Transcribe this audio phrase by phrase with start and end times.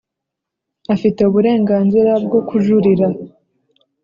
[0.93, 3.07] afite uburenganzira bwo kujurira,